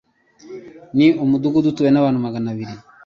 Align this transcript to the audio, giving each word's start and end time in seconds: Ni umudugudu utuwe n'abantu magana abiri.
Ni 0.97 1.07
umudugudu 1.23 1.67
utuwe 1.69 1.89
n'abantu 1.91 2.19
magana 2.25 2.47
abiri. 2.53 2.75